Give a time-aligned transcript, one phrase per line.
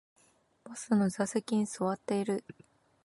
[0.63, 2.43] バスの座席に座っている